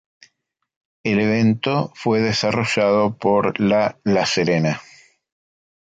[1.03, 4.81] El evento fue desarrollado por la La Serena.